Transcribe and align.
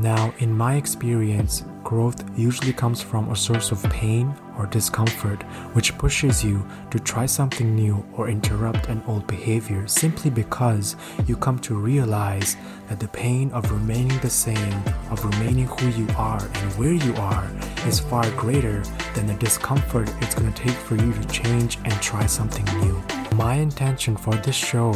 Now, 0.00 0.32
in 0.38 0.56
my 0.56 0.76
experience, 0.76 1.64
growth 1.82 2.22
usually 2.38 2.72
comes 2.72 3.02
from 3.02 3.30
a 3.30 3.36
source 3.36 3.72
of 3.72 3.82
pain 3.90 4.32
or 4.56 4.66
discomfort, 4.66 5.42
which 5.72 5.98
pushes 5.98 6.44
you 6.44 6.64
to 6.92 7.00
try 7.00 7.26
something 7.26 7.74
new 7.74 8.06
or 8.12 8.28
interrupt 8.28 8.86
an 8.86 9.02
old 9.08 9.26
behavior 9.26 9.88
simply 9.88 10.30
because 10.30 10.94
you 11.26 11.36
come 11.36 11.58
to 11.60 11.74
realize 11.74 12.56
that 12.88 13.00
the 13.00 13.08
pain 13.08 13.50
of 13.50 13.72
remaining 13.72 14.18
the 14.20 14.30
same, 14.30 14.82
of 15.10 15.24
remaining 15.24 15.66
who 15.66 15.88
you 15.88 16.06
are 16.16 16.44
and 16.44 16.72
where 16.78 16.92
you 16.92 17.14
are, 17.16 17.50
is 17.84 17.98
far 17.98 18.30
greater 18.36 18.84
than 19.16 19.26
the 19.26 19.34
discomfort 19.34 20.08
it's 20.20 20.34
going 20.36 20.52
to 20.52 20.62
take 20.62 20.76
for 20.76 20.94
you 20.94 21.12
to 21.12 21.24
change 21.26 21.76
and 21.84 21.94
try 21.94 22.24
something 22.24 22.64
new. 22.78 23.02
My 23.34 23.54
intention 23.54 24.16
for 24.16 24.34
this 24.36 24.54
show 24.54 24.92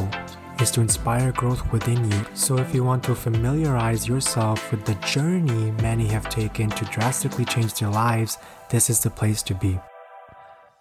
is 0.62 0.70
to 0.70 0.80
inspire 0.80 1.32
growth 1.32 1.72
within 1.72 2.08
you. 2.08 2.24
So, 2.34 2.56
if 2.56 2.72
you 2.72 2.84
want 2.84 3.02
to 3.04 3.16
familiarize 3.16 4.06
yourself 4.06 4.70
with 4.70 4.84
the 4.84 4.94
journey 5.06 5.72
many 5.82 6.06
have 6.06 6.28
taken 6.28 6.70
to 6.70 6.84
drastically 6.84 7.44
change 7.44 7.74
their 7.74 7.88
lives, 7.88 8.38
this 8.70 8.88
is 8.88 9.00
the 9.00 9.10
place 9.10 9.42
to 9.42 9.54
be. 9.54 9.80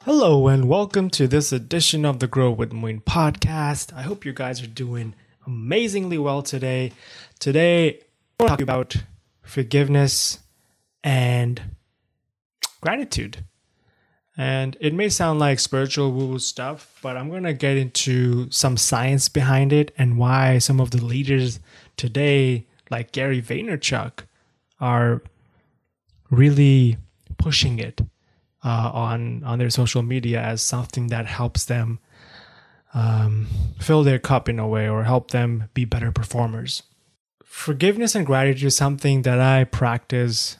Hello, 0.03 0.47
and 0.47 0.69
welcome 0.69 1.09
to 1.09 1.27
this 1.27 1.51
edition 1.51 2.05
of 2.05 2.19
the 2.19 2.27
Grow 2.27 2.51
with 2.51 2.71
Moin 2.71 3.01
podcast. 3.01 3.91
I 3.91 4.03
hope 4.03 4.23
you 4.23 4.33
guys 4.33 4.61
are 4.61 4.67
doing 4.67 5.15
amazingly 5.47 6.19
well 6.19 6.43
today. 6.43 6.91
Today, 7.39 8.01
we'll 8.39 8.49
talk 8.49 8.61
about 8.61 8.95
forgiveness 9.41 10.41
and 11.03 11.59
gratitude. 12.81 13.43
And 14.37 14.77
it 14.79 14.93
may 14.93 15.09
sound 15.09 15.39
like 15.39 15.59
spiritual 15.59 16.11
woo 16.11 16.27
woo 16.27 16.39
stuff, 16.39 16.97
but 17.01 17.17
I'm 17.17 17.29
going 17.29 17.43
to 17.43 17.53
get 17.53 17.77
into 17.77 18.49
some 18.49 18.77
science 18.77 19.27
behind 19.27 19.73
it 19.73 19.93
and 19.97 20.17
why 20.17 20.57
some 20.57 20.79
of 20.79 20.91
the 20.91 21.03
leaders 21.03 21.59
today, 21.97 22.65
like 22.89 23.11
Gary 23.11 23.41
Vaynerchuk, 23.41 24.25
are 24.79 25.21
really 26.29 26.97
pushing 27.37 27.77
it 27.77 28.01
uh, 28.63 28.91
on 28.93 29.43
on 29.43 29.59
their 29.59 29.69
social 29.69 30.01
media 30.01 30.41
as 30.41 30.61
something 30.61 31.07
that 31.07 31.25
helps 31.25 31.65
them 31.65 31.99
um, 32.93 33.47
fill 33.79 34.03
their 34.03 34.19
cup 34.19 34.47
in 34.47 34.59
a 34.59 34.67
way 34.67 34.87
or 34.87 35.03
help 35.03 35.31
them 35.31 35.69
be 35.73 35.85
better 35.85 36.11
performers. 36.11 36.83
Forgiveness 37.43 38.15
and 38.15 38.25
gratitude 38.25 38.67
is 38.67 38.77
something 38.77 39.23
that 39.23 39.39
I 39.39 39.65
practice 39.65 40.57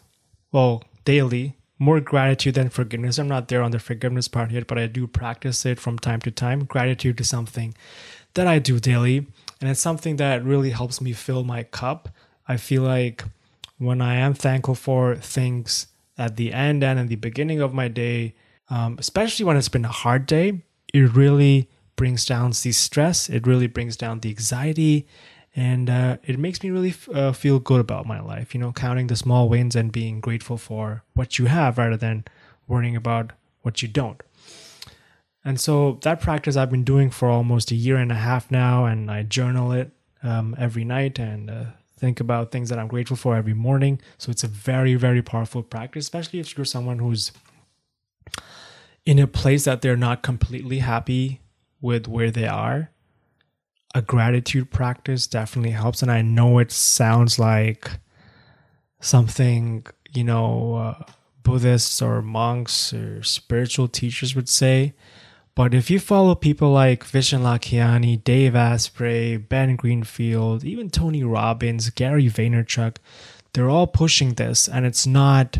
well 0.52 0.84
daily 1.06 1.56
more 1.82 2.00
gratitude 2.00 2.54
than 2.54 2.70
forgiveness. 2.70 3.18
I'm 3.18 3.28
not 3.28 3.48
there 3.48 3.64
on 3.64 3.72
the 3.72 3.80
forgiveness 3.80 4.28
part 4.28 4.52
yet, 4.52 4.68
but 4.68 4.78
I 4.78 4.86
do 4.86 5.08
practice 5.08 5.66
it 5.66 5.80
from 5.80 5.98
time 5.98 6.22
to 6.22 6.30
time. 6.30 6.66
Gratitude 6.66 7.20
is 7.20 7.28
something 7.28 7.74
that 8.36 8.46
I 8.46 8.60
do 8.60 8.80
daily, 8.80 9.26
and 9.60 9.68
it's 9.68 9.80
something 9.80 10.18
that 10.18 10.46
really 10.46 10.70
helps 10.70 11.02
me 11.02 11.12
fill 11.14 11.44
my 11.44 11.64
cup. 11.64 12.10
I 12.48 12.58
feel 12.58 12.84
like 12.84 13.24
when 13.80 14.00
I 14.00 14.14
am 14.18 14.36
thankful 14.36 14.76
for 14.76 15.16
things 15.16 15.88
at 16.20 16.36
the 16.36 16.54
end 16.54 16.84
and 16.84 17.00
in 17.00 17.08
the 17.08 17.16
beginning 17.16 17.62
of 17.62 17.74
my 17.74 17.88
day, 17.88 18.36
um, 18.70 18.98
especially 19.00 19.46
when 19.46 19.58
it's 19.58 19.68
been 19.68 19.84
a 19.84 19.88
hard 20.04 20.28
day, 20.28 20.62
it 20.94 21.16
really 21.16 21.68
brings 21.96 22.26
down 22.26 22.52
the 22.52 22.72
stress. 22.74 23.28
It 23.28 23.48
really 23.48 23.66
brings 23.66 23.98
down 23.98 24.20
the 24.20 24.30
anxiety 24.30 25.08
and 25.56 25.90
uh, 25.90 26.18
it 26.24 26.40
makes 26.40 26.64
me 26.64 26.70
really 26.70 26.94
uh, 27.14 27.32
feel 27.34 27.60
good 27.60 27.82
about 27.82 28.06
my 28.06 28.20
life 28.20 28.54
you 28.54 28.60
know 28.60 28.72
counting 28.72 29.08
the 29.08 29.16
small 29.16 29.50
wins 29.50 29.76
and 29.76 29.92
being 29.92 30.20
grateful 30.20 30.58
for 30.58 31.04
what 31.14 31.38
you 31.38 31.46
have 31.46 31.78
rather 31.78 31.98
than 31.98 32.24
worrying 32.68 32.96
about 32.96 33.34
what 33.62 33.82
you 33.82 33.88
don't. 33.88 34.22
And 35.44 35.60
so 35.60 36.00
that 36.04 36.22
practice 36.22 36.56
i've 36.56 36.70
been 36.70 36.84
doing 36.84 37.10
for 37.10 37.30
almost 37.30 37.72
a 37.72 37.76
year 37.76 37.98
and 37.98 38.12
a 38.12 38.16
half 38.16 38.52
now 38.52 38.86
and 38.86 39.10
i 39.10 39.24
journal 39.24 39.72
it 39.72 39.92
um, 40.24 40.56
every 40.58 40.84
night 40.84 41.18
and 41.18 41.50
uh, 41.50 41.66
think 41.98 42.20
about 42.20 42.52
things 42.52 42.70
that 42.70 42.78
i'm 42.78 42.88
grateful 42.88 43.18
for 43.18 43.36
every 43.36 43.54
morning. 43.54 44.00
So 44.18 44.30
it's 44.30 44.44
a 44.44 44.48
very 44.48 44.96
very 44.96 45.22
powerful 45.22 45.64
practice 45.64 46.06
especially 46.06 46.40
if 46.40 46.56
you're 46.56 46.66
someone 46.66 47.00
who's 47.00 47.32
in 49.06 49.18
a 49.18 49.28
place 49.28 49.66
that 49.66 49.82
they're 49.82 49.98
not 49.98 50.22
completely 50.22 50.80
happy 50.80 51.42
with 51.82 52.08
where 52.08 52.30
they 52.30 52.48
are 52.48 52.92
a 53.94 54.02
gratitude 54.02 54.72
practice 54.72 55.28
definitely 55.28 55.72
helps. 55.72 56.02
And 56.02 56.12
I 56.12 56.22
know 56.22 56.60
it 56.60 56.72
sounds 56.72 57.38
like 57.38 57.90
something, 59.00 59.86
you 60.14 60.24
know, 60.24 60.76
uh, 60.76 61.04
Buddhists 61.44 62.02
or 62.02 62.22
monks 62.22 62.94
or 62.94 63.24
spiritual 63.24 63.88
teachers 63.88 64.36
would 64.36 64.50
say. 64.50 64.94
But 65.56 65.74
if 65.74 65.90
you 65.92 66.00
follow 66.00 66.36
people 66.36 66.72
like 66.72 67.04
Vishen 67.04 67.42
Lakhiani, 67.42 68.24
Dave 68.24 68.56
Asprey, 68.56 69.38
Ben 69.38 69.76
Greenfield, 69.76 70.64
even 70.64 70.90
Tony 70.90 71.24
Robbins, 71.24 71.90
Gary 71.90 72.28
Vaynerchuk, 72.28 72.98
they're 73.54 73.70
all 73.70 73.88
pushing 73.88 74.36
this. 74.36 74.70
And 74.70 74.86
it's 74.86 75.06
not 75.06 75.58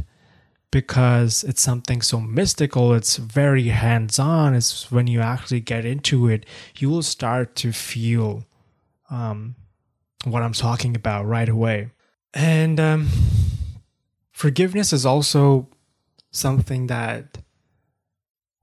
because 0.72 1.44
it's 1.44 1.62
something 1.62 2.02
so 2.02 2.20
mystical, 2.20 2.94
it's 2.94 3.18
very 3.18 3.68
hands 3.68 4.18
on. 4.18 4.56
It's 4.56 4.90
when 4.92 5.08
you 5.08 5.20
actually 5.20 5.60
get 5.60 5.86
into 5.86 6.30
it, 6.30 6.46
you 6.78 6.90
will 6.90 7.04
start 7.04 7.56
to 7.58 7.74
feel 7.74 8.46
um, 9.10 9.56
what 10.24 10.42
I'm 10.42 10.54
talking 10.54 10.96
about 10.96 11.26
right 11.26 11.50
away. 11.50 11.92
And 12.34 12.80
um, 12.80 13.10
forgiveness 14.32 14.94
is 14.94 15.06
also 15.06 15.68
something 16.32 16.88
that 16.88 17.40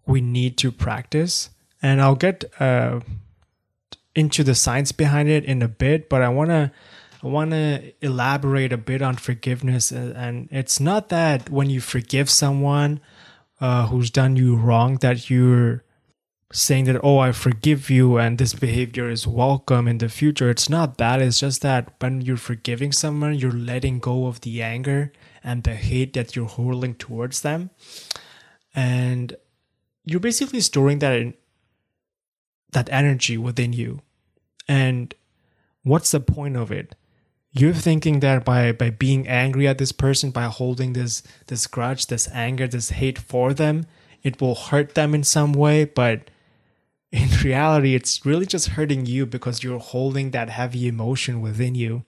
we 0.06 0.22
need 0.22 0.56
to 0.58 0.72
practice. 0.72 1.50
And 1.82 2.00
I'll 2.00 2.16
get 2.16 2.44
uh, 2.58 3.00
into 4.14 4.42
the 4.42 4.54
science 4.54 4.92
behind 4.92 5.28
it 5.28 5.44
in 5.44 5.60
a 5.60 5.68
bit, 5.68 6.08
but 6.08 6.22
I 6.22 6.30
want 6.30 6.50
to 6.50 6.72
I 7.22 7.26
want 7.26 7.50
to 7.50 7.92
elaborate 8.00 8.72
a 8.72 8.76
bit 8.76 9.02
on 9.02 9.16
forgiveness. 9.16 9.90
And 9.90 10.48
it's 10.52 10.78
not 10.78 11.08
that 11.08 11.50
when 11.50 11.68
you 11.68 11.80
forgive 11.80 12.30
someone 12.30 13.00
uh, 13.60 13.88
who's 13.88 14.10
done 14.10 14.36
you 14.36 14.56
wrong, 14.56 14.96
that 14.98 15.28
you're 15.28 15.82
saying 16.52 16.84
that, 16.84 17.00
oh, 17.02 17.18
I 17.18 17.32
forgive 17.32 17.90
you 17.90 18.16
and 18.18 18.38
this 18.38 18.54
behavior 18.54 19.10
is 19.10 19.26
welcome 19.26 19.88
in 19.88 19.98
the 19.98 20.08
future. 20.08 20.48
It's 20.48 20.70
not 20.70 20.96
that. 20.98 21.20
It's 21.20 21.40
just 21.40 21.60
that 21.62 21.92
when 21.98 22.20
you're 22.20 22.36
forgiving 22.36 22.92
someone, 22.92 23.34
you're 23.34 23.50
letting 23.50 23.98
go 23.98 24.26
of 24.26 24.40
the 24.42 24.62
anger 24.62 25.12
and 25.42 25.64
the 25.64 25.74
hate 25.74 26.12
that 26.14 26.36
you're 26.36 26.46
holding 26.46 26.94
towards 26.94 27.42
them. 27.42 27.70
And 28.74 29.36
you're 30.04 30.20
basically 30.20 30.60
storing 30.60 31.00
that 31.00 31.18
in, 31.18 31.34
that 32.72 32.88
energy 32.90 33.36
within 33.36 33.72
you. 33.72 34.02
And 34.68 35.14
what's 35.82 36.12
the 36.12 36.20
point 36.20 36.56
of 36.56 36.70
it? 36.70 36.94
You're 37.52 37.72
thinking 37.72 38.20
that 38.20 38.44
by 38.44 38.72
by 38.72 38.90
being 38.90 39.26
angry 39.26 39.66
at 39.66 39.78
this 39.78 39.92
person 39.92 40.30
by 40.30 40.44
holding 40.44 40.92
this 40.92 41.22
this 41.46 41.66
grudge 41.66 42.06
this 42.06 42.28
anger 42.32 42.66
this 42.68 42.90
hate 42.90 43.18
for 43.18 43.54
them 43.54 43.86
it 44.22 44.40
will 44.40 44.54
hurt 44.54 44.94
them 44.94 45.14
in 45.14 45.24
some 45.24 45.52
way 45.52 45.84
but 45.84 46.30
in 47.10 47.28
reality 47.44 47.94
it's 47.94 48.24
really 48.24 48.46
just 48.46 48.68
hurting 48.68 49.06
you 49.06 49.26
because 49.26 49.62
you're 49.62 49.78
holding 49.78 50.30
that 50.30 50.50
heavy 50.50 50.86
emotion 50.86 51.40
within 51.40 51.74
you. 51.74 52.04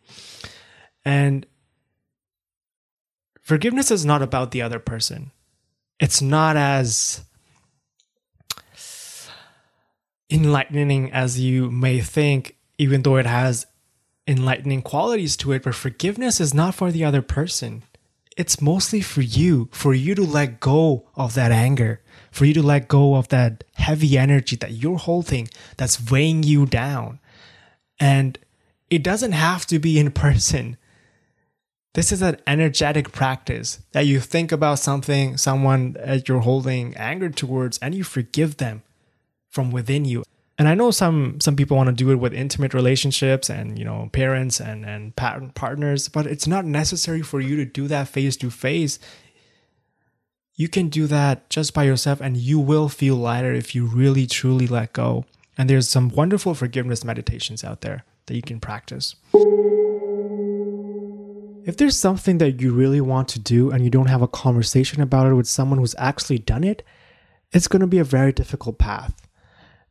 And 1.04 1.46
forgiveness 3.40 3.90
is 3.90 4.04
not 4.04 4.22
about 4.22 4.50
the 4.50 4.62
other 4.62 4.78
person. 4.78 5.32
It's 5.98 6.22
not 6.22 6.56
as 6.56 7.24
enlightening 10.30 11.10
as 11.12 11.40
you 11.40 11.70
may 11.70 12.00
think 12.00 12.56
even 12.78 13.02
though 13.02 13.16
it 13.16 13.26
has 13.26 13.66
enlightening 14.26 14.82
qualities 14.82 15.36
to 15.38 15.52
it, 15.52 15.62
but 15.62 15.74
forgiveness 15.74 16.40
is 16.40 16.54
not 16.54 16.74
for 16.74 16.90
the 16.90 17.04
other 17.04 17.22
person. 17.22 17.82
It's 18.36 18.60
mostly 18.60 19.00
for 19.00 19.22
you, 19.22 19.68
for 19.72 19.92
you 19.92 20.14
to 20.14 20.22
let 20.22 20.60
go 20.60 21.08
of 21.16 21.34
that 21.34 21.52
anger, 21.52 22.00
for 22.30 22.44
you 22.44 22.54
to 22.54 22.62
let 22.62 22.88
go 22.88 23.16
of 23.16 23.28
that 23.28 23.64
heavy 23.74 24.16
energy 24.16 24.56
that 24.56 24.72
you're 24.72 24.98
holding 24.98 25.48
that's 25.76 26.10
weighing 26.10 26.42
you 26.42 26.64
down. 26.64 27.18
And 27.98 28.38
it 28.88 29.02
doesn't 29.02 29.32
have 29.32 29.66
to 29.66 29.78
be 29.78 29.98
in 29.98 30.10
person. 30.26 30.76
This 31.94 32.12
is 32.12 32.22
an 32.22 32.36
energetic 32.46 33.10
practice 33.10 33.80
that 33.92 34.06
you 34.06 34.20
think 34.20 34.52
about 34.52 34.78
something, 34.78 35.36
someone 35.36 35.94
that 35.94 36.28
you're 36.28 36.40
holding 36.40 36.96
anger 36.96 37.30
towards, 37.30 37.78
and 37.78 37.96
you 37.96 38.04
forgive 38.04 38.58
them 38.58 38.82
from 39.48 39.72
within 39.72 40.04
you 40.04 40.22
and 40.60 40.68
I 40.68 40.74
know 40.74 40.90
some 40.90 41.40
some 41.40 41.56
people 41.56 41.78
want 41.78 41.86
to 41.86 41.94
do 41.94 42.10
it 42.10 42.16
with 42.16 42.34
intimate 42.34 42.74
relationships 42.74 43.48
and 43.48 43.78
you 43.78 43.84
know 43.84 44.10
parents 44.12 44.60
and 44.60 44.84
and 44.84 45.16
partners, 45.16 46.08
but 46.08 46.26
it's 46.26 46.46
not 46.46 46.66
necessary 46.66 47.22
for 47.22 47.40
you 47.40 47.56
to 47.56 47.64
do 47.64 47.88
that 47.88 48.08
face 48.08 48.36
to 48.36 48.50
face. 48.50 48.98
You 50.56 50.68
can 50.68 50.90
do 50.90 51.06
that 51.06 51.48
just 51.48 51.72
by 51.72 51.84
yourself, 51.84 52.20
and 52.20 52.36
you 52.36 52.58
will 52.58 52.90
feel 52.90 53.16
lighter 53.16 53.54
if 53.54 53.74
you 53.74 53.86
really 53.86 54.26
truly 54.26 54.66
let 54.66 54.92
go. 54.92 55.24
And 55.56 55.70
there's 55.70 55.88
some 55.88 56.10
wonderful 56.10 56.52
forgiveness 56.52 57.04
meditations 57.04 57.64
out 57.64 57.80
there 57.80 58.04
that 58.26 58.36
you 58.36 58.42
can 58.42 58.60
practice. 58.60 59.16
If 61.64 61.78
there's 61.78 61.96
something 61.96 62.36
that 62.36 62.60
you 62.60 62.74
really 62.74 63.00
want 63.00 63.28
to 63.28 63.38
do 63.38 63.70
and 63.70 63.82
you 63.82 63.88
don't 63.88 64.10
have 64.10 64.20
a 64.20 64.28
conversation 64.28 65.00
about 65.00 65.26
it 65.26 65.34
with 65.34 65.48
someone 65.48 65.78
who's 65.78 65.94
actually 65.96 66.38
done 66.38 66.64
it, 66.64 66.82
it's 67.50 67.66
going 67.66 67.80
to 67.80 67.86
be 67.86 67.98
a 67.98 68.04
very 68.04 68.32
difficult 68.34 68.76
path. 68.76 69.14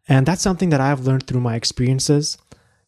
And 0.09 0.25
that's 0.25 0.41
something 0.41 0.69
that 0.71 0.81
I've 0.81 1.05
learned 1.07 1.27
through 1.27 1.39
my 1.39 1.55
experiences. 1.55 2.37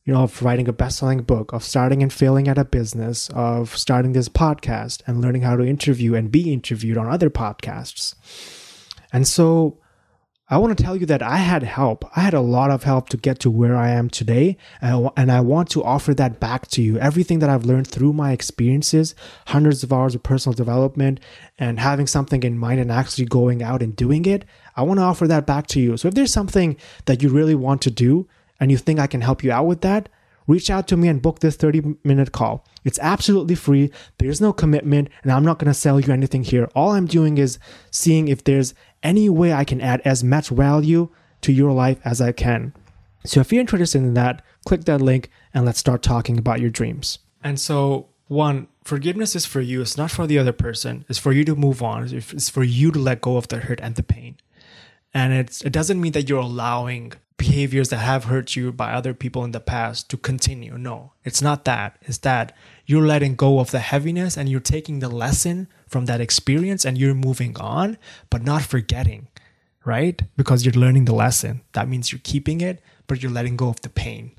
you 0.04 0.14
know, 0.14 0.24
of 0.24 0.42
writing 0.42 0.68
a 0.68 0.74
best 0.74 0.98
selling 0.98 1.22
book, 1.22 1.54
of 1.54 1.64
starting 1.64 2.02
and 2.02 2.12
failing 2.12 2.48
at 2.48 2.58
a 2.58 2.66
business, 2.66 3.30
of 3.30 3.78
starting 3.78 4.14
this 4.14 4.30
podcast 4.30 5.02
and 5.06 5.22
learning 5.22 5.44
how 5.44 5.56
to 5.56 5.64
interview 5.64 6.16
and 6.16 6.32
be 6.32 6.52
interviewed 6.52 6.98
on 6.98 7.08
other 7.08 7.30
podcasts. 7.30 8.16
And 9.14 9.28
so 9.28 9.78
I 10.50 10.58
want 10.58 10.76
to 10.76 10.84
tell 10.84 10.98
you 10.98 11.06
that 11.06 11.22
I 11.22 11.38
had 11.38 11.62
help. 11.64 12.04
I 12.16 12.22
had 12.22 12.34
a 12.34 12.42
lot 12.42 12.72
of 12.72 12.84
help 12.84 13.10
to 13.10 13.18
get 13.18 13.40
to 13.40 13.52
where 13.52 13.76
I 13.76 13.92
am 13.92 14.10
today. 14.10 14.58
And 14.82 15.32
I 15.32 15.40
want 15.40 15.70
to 15.72 15.84
offer 15.84 16.14
that 16.16 16.40
back 16.40 16.68
to 16.70 16.82
you. 16.82 16.98
Everything 16.98 17.40
that 17.40 17.50
I've 17.50 17.66
learned 17.66 17.88
through 17.88 18.14
my 18.14 18.32
experiences, 18.32 19.14
hundreds 19.48 19.84
of 19.84 19.94
hours 19.94 20.16
of 20.16 20.24
personal 20.24 20.56
development, 20.56 21.20
and 21.60 21.80
having 21.80 22.08
something 22.08 22.42
in 22.44 22.58
mind 22.58 22.82
and 22.82 22.92
actually 22.92 23.26
going 23.26 23.62
out 23.62 23.84
and 23.84 23.96
doing 23.96 24.26
it, 24.26 24.46
I 24.76 24.84
want 24.84 25.00
to 25.00 25.04
offer 25.04 25.28
that 25.28 25.46
back 25.46 25.68
to 25.68 25.80
you. 25.80 25.98
So 25.98 26.08
if 26.08 26.14
there's 26.14 26.34
something 26.34 26.78
that 27.06 27.22
you 27.22 27.30
really 27.30 27.56
want 27.56 27.82
to 27.84 27.92
do 27.92 28.28
and 28.60 28.72
you 28.72 28.78
think 28.78 29.00
I 29.00 29.08
can 29.08 29.22
help 29.22 29.44
you 29.44 29.52
out 29.52 29.66
with 29.66 29.82
that, 29.82 30.10
reach 30.48 30.70
out 30.70 30.88
to 30.90 30.98
me 30.98 31.08
and 31.08 31.22
book 31.22 31.40
this 31.40 31.56
30 31.56 31.98
minute 32.04 32.32
call. 32.32 32.66
It's 32.84 33.00
absolutely 33.00 33.56
free. 33.56 33.92
There's 34.18 34.42
no 34.42 34.54
commitment, 34.54 35.10
and 35.24 35.32
I'm 35.32 35.46
not 35.46 35.60
going 35.60 35.72
to 35.72 35.74
sell 35.74 36.00
you 36.00 36.12
anything 36.12 36.44
here. 36.44 36.70
All 36.76 36.92
I'm 36.92 37.08
doing 37.08 37.38
is 37.38 37.60
seeing 37.92 38.28
if 38.28 38.44
there's 38.44 38.74
any 39.04 39.30
way 39.30 39.54
I 39.54 39.64
can 39.64 39.82
add 39.82 40.02
as 40.04 40.24
much 40.24 40.50
value 40.50 41.10
to 41.42 41.52
your 41.52 41.72
life 41.72 42.00
as 42.06 42.22
I 42.22 42.32
can. 42.32 42.74
So 43.26 43.40
if 43.40 43.52
you're 43.52 43.62
interested 43.62 44.00
in 44.00 44.14
that, 44.16 44.44
click 44.66 44.86
that 44.86 45.02
link 45.02 45.30
and 45.54 45.66
let's 45.66 45.80
start 45.80 46.02
talking 46.02 46.38
about 46.38 46.60
your 46.60 46.70
dreams. 46.70 47.20
And 47.44 47.60
so, 47.60 48.08
one, 48.28 48.68
forgiveness 48.84 49.36
is 49.36 49.46
for 49.46 49.62
you, 49.62 49.82
it's 49.82 49.98
not 49.98 50.12
for 50.12 50.26
the 50.26 50.40
other 50.40 50.54
person. 50.54 51.06
It's 51.10 51.20
for 51.20 51.32
you 51.32 51.44
to 51.46 51.56
move 51.56 51.84
on, 51.84 52.04
it's 52.14 52.50
for 52.50 52.64
you 52.64 52.92
to 52.92 53.00
let 53.00 53.22
go 53.22 53.38
of 53.38 53.48
the 53.48 53.58
hurt 53.60 53.80
and 53.82 53.96
the 53.96 54.04
pain. 54.04 54.38
And 55.14 55.34
it's, 55.34 55.62
it 55.62 55.74
doesn't 55.74 56.00
mean 56.00 56.14
that 56.14 56.30
you're 56.30 56.40
allowing 56.40 57.14
behaviors 57.38 57.90
that 57.90 57.98
have 57.98 58.26
hurt 58.26 58.56
you 58.56 58.72
by 58.72 58.94
other 58.94 59.14
people 59.14 59.44
in 59.44 59.52
the 59.52 59.60
past 59.60 60.10
to 60.10 60.18
continue. 60.18 60.78
No, 60.78 61.14
it's 61.24 61.42
not 61.42 61.66
that. 61.66 61.98
It's 62.02 62.20
that 62.20 62.56
you're 62.86 63.06
letting 63.06 63.36
go 63.36 63.60
of 63.60 63.72
the 63.72 63.80
heaviness 63.80 64.38
and 64.38 64.48
you're 64.48 64.60
taking 64.60 65.00
the 65.00 65.10
lesson 65.10 65.68
from 65.88 66.06
that 66.06 66.22
experience 66.22 66.86
and 66.86 66.98
you're 66.98 67.16
moving 67.16 67.58
on, 67.58 67.98
but 68.30 68.44
not 68.44 68.62
forgetting, 68.62 69.28
right? 69.86 70.22
Because 70.38 70.64
you're 70.66 70.74
learning 70.74 71.06
the 71.06 71.16
lesson. 71.16 71.62
That 71.74 71.90
means 71.90 72.12
you're 72.12 72.22
keeping 72.24 72.62
it, 72.62 72.80
but 73.08 73.24
you're 73.24 73.32
letting 73.32 73.58
go 73.58 73.70
of 73.70 73.82
the 73.82 73.90
pain. 73.90 74.32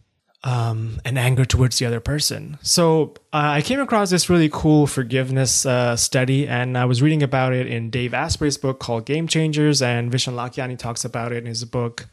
Um, 0.45 1.01
and 1.05 1.17
anger 1.21 1.45
towards 1.45 1.79
the 1.79 1.87
other 1.87 2.01
person. 2.01 2.59
So 2.63 3.15
uh, 3.33 3.59
I 3.59 3.63
came 3.63 3.79
across 3.79 4.11
this 4.11 4.29
really 4.29 4.49
cool 4.53 4.89
forgiveness 4.89 5.65
uh, 5.65 5.95
study, 5.95 6.49
and 6.49 6.77
I 6.77 6.85
was 6.85 7.01
reading 7.01 7.23
about 7.23 7.53
it 7.53 7.69
in 7.69 7.91
Dave 7.91 8.13
Asprey's 8.13 8.59
book 8.59 8.81
called 8.81 9.07
Game 9.07 9.29
Changers, 9.29 9.81
and 9.81 10.11
Vishen 10.11 10.35
Lakhiani 10.35 10.77
talks 10.77 11.05
about 11.05 11.31
it 11.31 11.39
in 11.39 11.47
his 11.47 11.65
book 11.65 12.09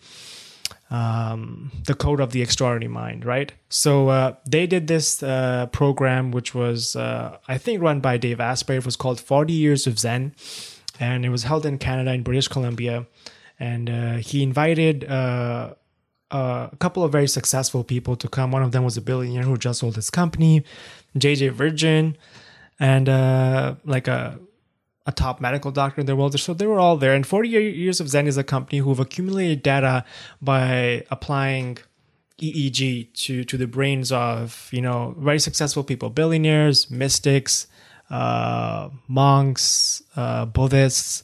um, 0.91 1.71
the 1.85 1.93
code 1.93 2.19
of 2.19 2.31
the 2.31 2.41
extraordinary 2.41 2.87
mind, 2.91 3.25
right? 3.25 3.51
So 3.69 4.09
uh, 4.09 4.35
they 4.47 4.65
did 4.65 4.87
this 4.87 5.21
uh, 5.21 5.67
program, 5.67 6.31
which 6.31 6.55
was 6.55 6.95
uh, 6.95 7.37
I 7.47 7.57
think 7.57 7.81
run 7.81 7.99
by 7.99 8.17
Dave 8.17 8.39
Asprey. 8.39 8.77
It 8.77 8.85
was 8.85 8.95
called 8.95 9.19
Forty 9.19 9.53
Years 9.53 9.85
of 9.85 9.99
Zen, 9.99 10.33
and 10.99 11.25
it 11.25 11.29
was 11.29 11.43
held 11.43 11.65
in 11.65 11.77
Canada 11.77 12.11
in 12.13 12.23
British 12.23 12.47
Columbia. 12.47 13.05
And 13.59 13.89
uh, 13.89 14.13
he 14.15 14.41
invited 14.41 15.03
uh, 16.31 16.69
a 16.71 16.75
couple 16.77 17.03
of 17.03 17.11
very 17.11 17.27
successful 17.27 17.83
people 17.83 18.15
to 18.15 18.27
come. 18.27 18.51
One 18.51 18.63
of 18.63 18.71
them 18.71 18.83
was 18.83 18.97
a 18.97 19.01
billionaire 19.01 19.43
who 19.43 19.57
just 19.57 19.79
sold 19.79 19.95
his 19.95 20.09
company, 20.09 20.63
JJ 21.17 21.51
Virgin, 21.51 22.17
and 22.79 23.09
uh, 23.09 23.75
like 23.85 24.07
a 24.07 24.39
a 25.09 25.11
top 25.11 25.41
medical 25.41 25.71
doctor 25.71 25.99
in 25.99 26.07
the 26.07 26.15
world. 26.15 26.39
So 26.39 26.53
they 26.53 26.67
were 26.67 26.79
all 26.79 26.95
there. 26.95 27.13
And 27.15 27.25
40 27.25 27.49
Years 27.49 27.99
of 27.99 28.07
Zen 28.07 28.27
is 28.27 28.37
a 28.37 28.43
company 28.43 28.77
who've 28.77 28.99
accumulated 28.99 29.63
data 29.63 30.05
by 30.39 31.03
applying 31.09 31.79
EEG 32.39 33.11
to, 33.25 33.43
to 33.43 33.57
the 33.57 33.67
brains 33.67 34.11
of, 34.11 34.69
you 34.71 34.81
know, 34.81 35.15
very 35.17 35.39
successful 35.39 35.83
people, 35.83 36.09
billionaires, 36.09 36.91
mystics, 36.91 37.67
uh, 38.11 38.89
monks, 39.07 40.03
uh, 40.15 40.45
Buddhists. 40.45 41.23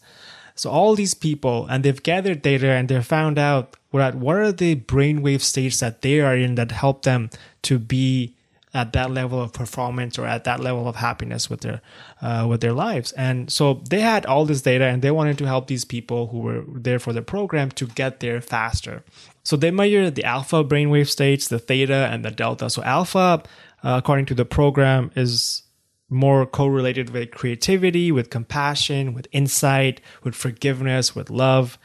So 0.55 0.71
all 0.71 0.95
these 0.95 1.13
people, 1.13 1.67
and 1.67 1.83
they've 1.83 2.01
gathered 2.01 2.41
data 2.41 2.69
and 2.69 2.89
they've 2.89 3.05
found 3.05 3.37
out 3.37 3.77
what, 3.95 4.15
what 4.15 4.35
are 4.35 4.51
the 4.51 4.75
brainwave 4.75 5.41
states 5.41 5.79
that 5.79 6.01
they 6.01 6.19
are 6.19 6.35
in 6.35 6.55
that 6.55 6.71
help 6.71 7.03
them 7.03 7.29
to 7.63 7.79
be 7.79 8.35
at 8.73 8.91
that 8.91 9.09
level 9.09 9.41
of 9.41 9.53
performance 9.53 10.19
or 10.19 10.27
at 10.27 10.43
that 10.43 10.59
level 10.59 10.85
of 10.85 10.97
happiness 10.97 11.49
with 11.49 11.61
their 11.61 11.81
uh, 12.21 12.45
with 12.47 12.59
their 12.59 12.73
lives. 12.73 13.13
And 13.13 13.49
so 13.49 13.81
they 13.89 14.01
had 14.01 14.25
all 14.25 14.45
this 14.45 14.61
data 14.61 14.83
and 14.83 15.01
they 15.01 15.11
wanted 15.11 15.37
to 15.37 15.45
help 15.45 15.67
these 15.67 15.85
people 15.85 16.27
who 16.27 16.39
were 16.39 16.63
there 16.67 16.99
for 16.99 17.13
the 17.13 17.21
program 17.21 17.71
to 17.71 17.87
get 17.87 18.19
there 18.19 18.41
faster. 18.41 19.03
So 19.43 19.55
they 19.55 19.71
measured 19.71 20.15
the 20.15 20.25
alpha 20.25 20.61
brainwave 20.63 21.07
states, 21.07 21.47
the 21.47 21.59
theta, 21.59 22.09
and 22.11 22.25
the 22.25 22.31
delta. 22.31 22.69
So 22.69 22.83
alpha, 22.83 23.43
uh, 23.81 24.01
according 24.01 24.25
to 24.25 24.33
the 24.33 24.45
program, 24.45 25.09
is 25.15 25.63
more 26.09 26.45
correlated 26.45 27.11
with 27.11 27.31
creativity, 27.31 28.11
with 28.11 28.29
compassion, 28.29 29.13
with 29.13 29.27
insight, 29.31 30.01
with 30.23 30.35
forgiveness, 30.35 31.15
with 31.15 31.29
love. 31.29 31.77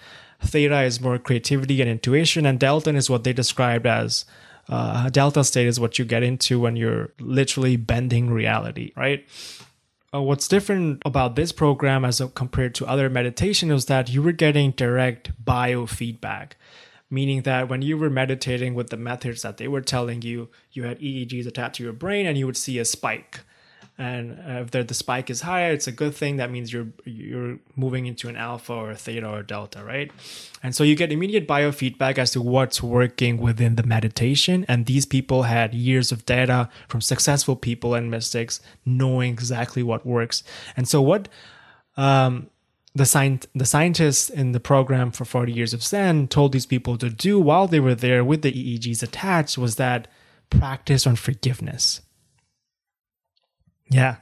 Theta 0.43 0.83
is 0.83 1.01
more 1.01 1.19
creativity 1.19 1.81
and 1.81 1.91
intuition, 1.91 2.47
and 2.47 2.59
delta 2.59 2.95
is 2.95 3.11
what 3.11 3.25
they 3.25 3.33
described 3.33 3.87
as 3.87 4.25
uh, 4.69 5.09
delta 5.11 5.45
state 5.45 5.67
is 5.67 5.81
what 5.81 5.99
you 5.99 6.05
get 6.05 6.23
into 6.23 6.61
when 6.61 6.77
you're 6.77 7.11
literally 7.19 7.77
bending 7.77 8.31
reality, 8.31 8.93
right? 8.97 9.27
Uh, 10.13 10.23
what's 10.23 10.49
different 10.49 11.03
about 11.05 11.37
this 11.37 11.53
program 11.53 12.05
as 12.05 12.21
compared 12.35 12.75
to 12.75 12.87
other 12.87 13.09
meditation 13.09 13.71
is 13.71 13.87
that 13.87 14.09
you 14.09 14.23
were 14.23 14.33
getting 14.33 14.73
direct 14.73 15.33
biofeedback 15.45 16.53
meaning 17.11 17.43
that 17.43 17.69
when 17.69 17.83
you 17.83 17.99
were 17.99 18.09
meditating 18.09 18.75
with 18.75 18.91
the 18.91 18.97
methods 18.97 19.43
that 19.43 19.57
they 19.57 19.67
were 19.67 19.81
telling 19.81 20.23
you, 20.23 20.49
you 20.73 20.85
had 20.85 21.01
EEGs 21.01 21.47
attached 21.47 21.77
to 21.77 21.83
your 21.83 21.93
brain 21.93 22.25
and 22.25 22.39
you 22.39 22.47
would 22.47 22.57
see 22.57 22.79
a 22.79 22.85
spike 22.85 23.41
and 24.00 24.38
if 24.47 24.70
the, 24.70 24.94
spike 24.94 25.29
is 25.29 25.43
higher 25.43 25.73
it's 25.73 25.87
a 25.87 25.93
good 25.93 26.14
thing. 26.14 26.38
That 26.38 26.50
means 26.50 26.73
you're 26.73 26.88
you're 27.05 27.58
moving 27.76 28.06
into 28.06 28.29
an 28.29 28.37
alpha 28.37 28.73
or 28.73 28.91
a 28.91 28.97
theta 28.97 29.29
or 29.29 29.41
a 29.41 29.47
delta 29.47 29.85
right? 29.85 30.11
And 30.62 30.75
so 30.75 30.85
you 30.85 30.97
get 30.97 31.12
immediate 31.12 31.47
biofeedback 31.47 32.17
as 32.17 32.31
to 32.32 32.41
what's 32.41 32.82
working 32.82 33.37
within 33.37 33.76
the 33.76 33.82
meditation. 33.82 34.64
And 34.69 34.87
these 34.87 35.05
people 35.05 35.43
had 35.43 35.75
years 35.75 36.12
of 36.12 36.25
data 36.25 36.70
from 36.88 37.02
successful 37.02 37.56
people 37.56 37.94
and 37.94 38.11
mystics 38.11 38.61
knowing 38.87 39.32
exactly 39.32 39.82
what 39.82 40.06
works. 40.06 40.43
And 40.79 40.88
so 40.88 41.02
what 41.02 41.29
um, 41.99 42.49
the, 42.94 43.05
sci- 43.05 43.47
the 43.55 43.67
scientists 43.67 44.31
in 44.31 44.52
the 44.52 44.61
program 44.61 45.11
for 45.11 45.26
40 45.26 45.52
years 45.52 45.75
of 45.75 45.82
zen 45.82 46.26
told 46.26 46.52
these 46.52 46.67
people 46.67 46.97
to 46.97 47.11
do 47.11 47.38
while 47.38 47.69
they 47.69 47.81
were 47.81 47.94
there 47.94 48.25
with 48.25 48.41
the 48.41 48.52
eegs 48.52 49.02
attached 49.02 49.58
was 49.58 49.76
that 49.76 50.08
practice 50.49 51.06
on 51.06 51.17
forgiveness 51.17 52.00
yeah. 53.91 54.17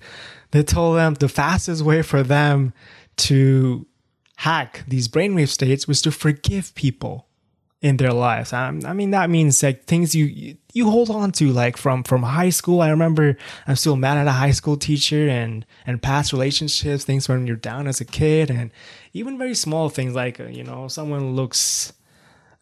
they 0.52 0.62
told 0.62 0.96
them 0.96 1.14
the 1.14 1.28
fastest 1.28 1.82
way 1.82 2.02
for 2.02 2.22
them 2.22 2.72
to 3.16 3.86
hack 4.36 4.84
these 4.86 5.08
brainwave 5.08 5.48
states 5.48 5.88
was 5.88 6.02
to 6.02 6.10
forgive 6.10 6.74
people 6.74 7.26
in 7.84 7.98
their 7.98 8.12
lives. 8.12 8.54
I, 8.54 8.68
I 8.68 8.94
mean, 8.94 9.10
that 9.10 9.28
means 9.28 9.62
like 9.62 9.84
things 9.84 10.14
you, 10.14 10.56
you 10.72 10.90
hold 10.90 11.10
on 11.10 11.32
to, 11.32 11.52
like 11.52 11.76
from 11.76 12.02
from 12.02 12.22
high 12.22 12.48
school. 12.48 12.80
I 12.80 12.88
remember 12.88 13.36
I'm 13.66 13.76
still 13.76 13.96
mad 13.96 14.16
at 14.16 14.26
a 14.26 14.32
high 14.32 14.52
school 14.52 14.78
teacher, 14.78 15.28
and 15.28 15.66
and 15.86 16.00
past 16.00 16.32
relationships, 16.32 17.04
things 17.04 17.28
when 17.28 17.46
you're 17.46 17.56
down 17.56 17.86
as 17.86 18.00
a 18.00 18.06
kid, 18.06 18.50
and 18.50 18.70
even 19.12 19.36
very 19.36 19.54
small 19.54 19.90
things 19.90 20.14
like 20.14 20.40
uh, 20.40 20.44
you 20.44 20.64
know 20.64 20.88
someone 20.88 21.36
looks 21.36 21.92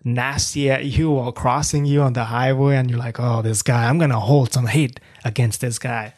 nasty 0.02 0.68
at 0.68 0.84
you 0.86 1.12
while 1.12 1.30
crossing 1.30 1.84
you 1.84 2.02
on 2.02 2.14
the 2.14 2.24
highway, 2.24 2.74
and 2.74 2.90
you're 2.90 2.98
like, 2.98 3.20
oh, 3.20 3.42
this 3.42 3.62
guy, 3.62 3.88
I'm 3.88 3.98
gonna 3.98 4.18
hold 4.18 4.52
some 4.52 4.66
hate 4.66 4.98
against 5.24 5.60
this 5.60 5.78
guy. 5.78 6.14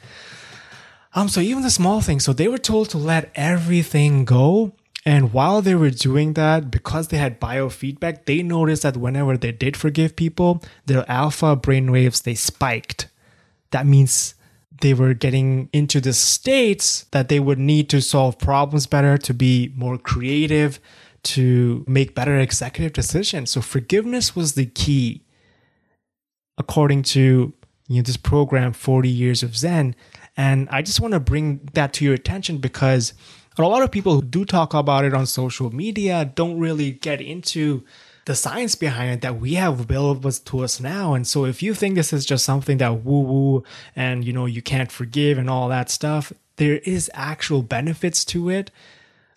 Um, 1.15 1.29
so 1.29 1.41
even 1.41 1.63
the 1.63 1.71
small 1.71 2.01
things. 2.01 2.25
So 2.25 2.33
they 2.33 2.49
were 2.49 2.59
told 2.59 2.91
to 2.91 2.99
let 2.99 3.31
everything 3.35 4.25
go. 4.25 4.75
And 5.07 5.33
while 5.33 5.63
they 5.63 5.75
were 5.75 5.91
doing 5.91 6.33
that, 6.33 6.71
because 6.71 7.09
they 7.09 7.19
had 7.19 7.41
biofeedback, 7.41 8.25
they 8.25 8.43
noticed 8.43 8.83
that 8.83 8.97
whenever 8.97 9.37
they 9.37 9.53
did 9.53 9.77
forgive 9.77 10.17
people, 10.17 10.63
their 10.87 11.09
alpha 11.09 11.57
brainwaves 11.57 12.23
they 12.23 12.35
spiked. 12.35 13.09
That 13.71 13.87
means 13.87 14.35
they 14.81 14.95
were 14.95 15.15
getting 15.15 15.69
into 15.73 16.01
the 16.01 16.13
states 16.13 17.05
that 17.13 17.29
they 17.29 17.39
would 17.39 17.59
need 17.59 17.89
to 17.91 18.01
solve 18.01 18.39
problems 18.39 18.87
better, 18.87 19.19
to 19.19 19.35
be 19.35 19.73
more 19.77 19.99
creative, 19.99 20.81
to 21.23 21.85
make 21.87 22.15
better 22.15 22.39
executive 22.39 22.93
decisions. 22.93 23.51
So 23.51 23.61
forgiveness 23.61 24.35
was 24.35 24.55
the 24.55 24.67
key, 24.67 25.23
according 26.59 27.03
to 27.15 27.53
you 27.89 27.97
know 27.97 28.03
this 28.03 28.17
program, 28.17 28.73
40 28.73 29.09
Years 29.09 29.43
of 29.43 29.57
Zen. 29.57 29.95
And 30.37 30.69
I 30.71 30.83
just 30.83 31.01
want 31.01 31.13
to 31.15 31.21
bring 31.21 31.69
that 31.75 31.93
to 31.95 32.05
your 32.05 32.15
attention 32.15 32.59
because 32.59 33.15
a 33.57 33.63
lot 33.63 33.83
of 33.83 33.93
people 33.93 34.15
who 34.15 34.23
do 34.23 34.45
talk 34.45 34.75
about 34.75 35.05
it 35.05 35.15
on 35.15 35.27
social 35.27 35.75
media 35.75 36.31
don't 36.35 36.59
really 36.59 36.93
get 36.93 37.21
into 37.21 37.85
the 38.27 38.35
science 38.35 38.75
behind 38.75 39.13
it 39.13 39.21
that 39.21 39.39
we 39.39 39.55
have 39.55 39.81
available 39.81 40.33
to 40.33 40.65
us 40.65 40.81
now. 40.81 41.15
And 41.15 41.27
so 41.27 41.45
if 41.45 41.63
you 41.63 41.75
think 41.75 41.95
this 41.95 42.13
is 42.13 42.25
just 42.25 42.45
something 42.45 42.79
that 42.79 43.05
woo 43.05 43.21
woo 43.21 43.65
and 43.95 44.25
you 44.25 44.33
know 44.33 44.47
you 44.47 44.63
can't 44.63 44.91
forgive 44.91 45.39
and 45.39 45.49
all 45.49 45.69
that 45.69 45.91
stuff, 45.91 46.33
there 46.57 46.79
is 46.79 47.11
actual 47.15 47.63
benefits 47.63 48.25
to 48.27 48.49
it. 48.49 48.71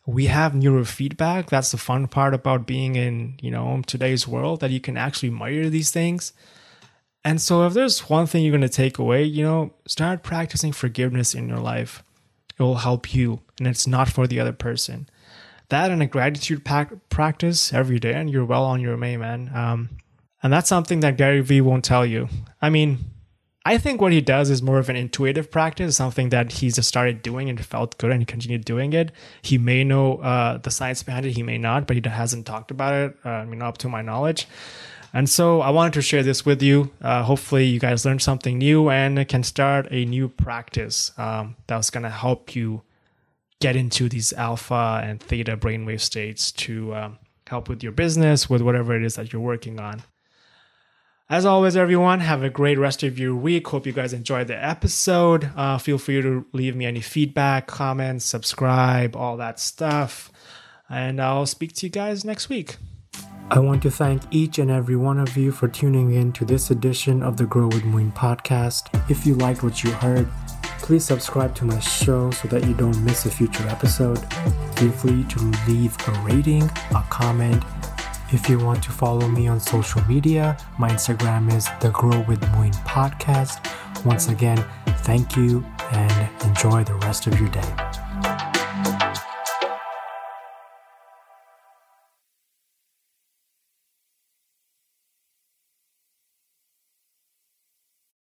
We 0.06 0.27
have 0.27 0.54
neurofeedback. 0.54 1.50
That's 1.50 1.72
the 1.72 1.77
fun 1.77 2.08
part 2.08 2.34
about 2.34 2.66
being 2.66 2.96
in, 2.96 3.36
you 3.42 3.51
know, 3.51 3.82
today's 3.86 4.25
world 4.25 4.62
that 4.62 4.72
you 4.72 4.80
can 4.80 4.96
actually 4.96 5.32
measure 5.32 5.70
these 5.70 5.92
things 5.92 6.32
And 7.27 7.41
so, 7.41 7.67
if 7.67 7.74
there's 7.74 8.10
one 8.10 8.25
thing 8.25 8.46
you're 8.46 8.57
going 8.57 8.62
to 8.62 8.69
take 8.69 8.98
away, 8.98 9.25
you 9.25 9.43
know, 9.43 9.74
start 9.86 10.24
practicing 10.24 10.72
forgiveness 10.72 11.36
in 11.36 11.50
your 11.50 11.60
life. 11.60 12.01
It 12.57 12.63
will 12.63 12.75
help 12.75 13.13
you, 13.13 13.41
and 13.60 13.67
it's 13.67 13.86
not 13.86 14.07
for 14.07 14.27
the 14.27 14.39
other 14.39 14.53
person. 14.53 15.10
That 15.67 15.91
and 15.91 16.01
a 16.01 16.05
gratitude 16.05 16.63
pack- 16.63 17.10
practice 17.10 17.74
every 17.74 18.00
day, 18.00 18.13
and 18.13 18.29
you're 18.29 18.46
well 18.46 18.63
on 18.63 18.79
your 18.79 18.98
way, 18.98 19.17
man. 19.17 19.51
Um, 19.53 19.89
and 20.41 20.53
that's 20.53 20.69
something 20.69 21.01
that 21.01 21.17
Gary 21.17 21.41
Vee 21.41 21.60
won't 21.60 21.84
tell 21.84 22.05
you. 22.05 22.29
I 22.62 22.69
mean, 22.69 23.00
I 23.65 23.77
think 23.77 24.00
what 24.00 24.13
he 24.13 24.22
does 24.22 24.50
is 24.50 24.62
more 24.62 24.79
of 24.79 24.88
an 24.88 24.96
intuitive 24.96 25.51
practice, 25.51 25.98
something 25.98 26.29
that 26.29 26.53
he's 26.53 26.75
just 26.75 26.88
started 26.88 27.22
doing 27.22 27.50
and 27.50 27.60
felt 27.60 27.98
good 27.98 28.12
and 28.12 28.22
he 28.22 28.25
continued 28.25 28.63
doing 28.63 28.93
it. 28.93 29.12
He 29.41 29.57
may 29.57 29.84
know 29.84 30.19
uh, 30.19 30.60
the 30.60 30.72
science 30.72 31.03
behind 31.03 31.25
it, 31.25 31.34
he 31.34 31.43
may 31.43 31.57
not, 31.57 31.88
but 31.88 31.98
he 31.98 32.10
hasn't 32.10 32.46
talked 32.46 32.72
about 32.72 32.93
it. 32.93 33.17
Uh, 33.25 33.29
I 33.31 33.43
mean, 33.43 33.62
up 33.62 33.77
to 33.79 33.89
my 33.89 34.01
knowledge. 34.01 34.48
And 35.13 35.29
so 35.29 35.61
I 35.61 35.69
wanted 35.69 35.93
to 35.93 36.01
share 36.01 36.23
this 36.23 36.45
with 36.45 36.61
you. 36.61 36.91
Uh, 37.01 37.23
hopefully, 37.23 37.65
you 37.65 37.79
guys 37.79 38.05
learned 38.05 38.21
something 38.21 38.57
new 38.57 38.89
and 38.89 39.27
can 39.27 39.43
start 39.43 39.87
a 39.89 40.05
new 40.05 40.29
practice 40.29 41.11
um, 41.17 41.55
that's 41.67 41.89
going 41.89 42.03
to 42.03 42.09
help 42.09 42.55
you 42.55 42.81
get 43.59 43.75
into 43.75 44.09
these 44.09 44.33
alpha 44.33 45.01
and 45.03 45.19
theta 45.19 45.57
brainwave 45.57 46.01
states 46.01 46.51
to 46.51 46.93
um, 46.93 47.19
help 47.47 47.69
with 47.69 47.81
your 47.81 47.91
business, 47.91 48.49
with 48.49 48.61
whatever 48.61 48.95
it 48.95 49.03
is 49.03 49.15
that 49.15 49.33
you're 49.33 49.41
working 49.41 49.79
on. 49.79 50.03
As 51.29 51.45
always, 51.45 51.75
everyone, 51.75 52.21
have 52.21 52.41
a 52.41 52.49
great 52.49 52.77
rest 52.77 53.03
of 53.03 53.19
your 53.19 53.35
week. 53.35 53.67
Hope 53.67 53.85
you 53.85 53.91
guys 53.91 54.13
enjoyed 54.13 54.47
the 54.47 54.63
episode. 54.63 55.51
Uh, 55.57 55.77
feel 55.77 55.97
free 55.97 56.21
to 56.21 56.45
leave 56.53 56.73
me 56.75 56.85
any 56.85 57.01
feedback, 57.01 57.67
comments, 57.67 58.23
subscribe, 58.23 59.13
all 59.13 59.35
that 59.35 59.59
stuff. 59.59 60.31
And 60.89 61.21
I'll 61.21 61.45
speak 61.45 61.73
to 61.73 61.85
you 61.85 61.89
guys 61.89 62.23
next 62.23 62.47
week. 62.47 62.77
I 63.50 63.60
want 63.60 63.82
to 63.84 63.92
thank 63.92 64.22
each 64.30 64.60
and 64.60 64.70
every 64.70 64.96
one 64.96 65.20
of 65.20 65.38
you 65.38 65.51
for 65.51 65.68
tuning 65.68 66.13
in 66.13 66.34
to 66.34 66.46
this 66.46 66.70
edition 66.70 67.24
of 67.24 67.38
the 67.38 67.46
Grow 67.46 67.68
with 67.68 67.86
Moin 67.86 68.12
podcast. 68.12 68.89
If 69.10 69.25
you 69.25 69.36
liked 69.36 69.63
what 69.63 69.84
you 69.84 69.92
heard, 69.92 70.27
please 70.80 71.06
subscribe 71.06 71.56
to 71.56 71.66
my 71.66 71.80
show 71.80 72.30
so 72.32 72.48
that 72.50 72.66
you 72.66 72.74
don't 72.74 73.01
miss 73.04 73.25
a 73.25 73.32
future 73.32 73.68
episode. 73.68 74.20
Feel 74.75 74.92
free 74.92 75.24
to 75.24 75.39
leave 75.68 75.96
a 76.08 76.12
rating, 76.24 76.63
a 76.63 77.04
comment, 77.10 77.63
if 78.34 78.50
you 78.50 78.60
want 78.60 78.84
to 78.84 78.92
follow 78.92 79.25
me 79.25 79.48
on 79.48 79.62
social 79.62 80.01
media, 80.04 80.58
my 80.77 80.89
Instagram 80.89 81.50
is 81.54 81.70
the 81.80 81.89
Grow 81.92 82.20
with 82.27 82.42
Moin 82.51 82.74
podcast. 82.84 83.66
Once 84.06 84.27
again, 84.27 84.63
thank 85.04 85.38
you 85.38 85.66
and 85.94 86.30
enjoy 86.44 86.84
the 86.84 86.96
rest 86.96 87.27
of 87.27 87.39
your 87.39 87.50
day. 87.50 87.87